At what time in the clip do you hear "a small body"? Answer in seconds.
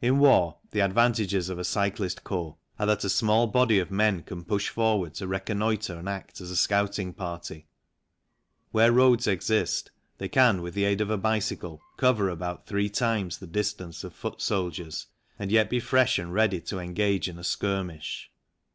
3.04-3.78